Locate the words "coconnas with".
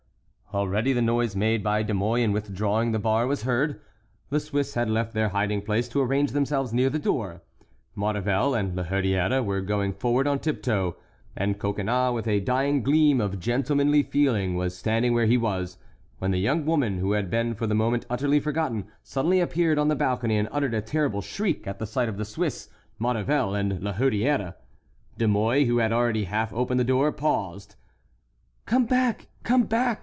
11.57-12.27